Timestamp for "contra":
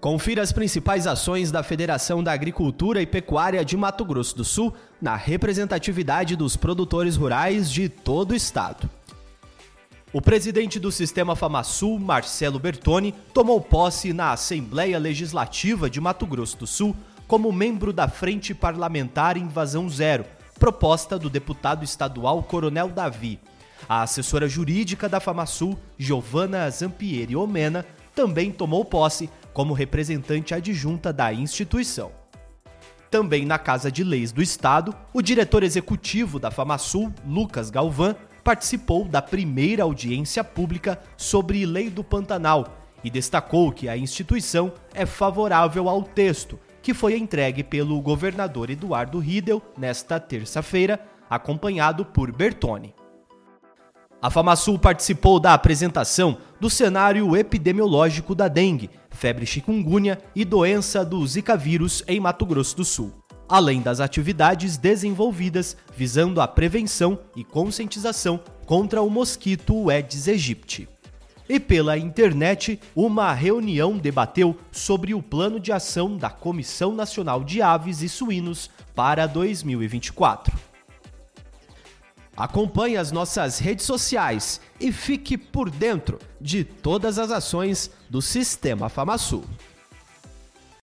68.66-69.00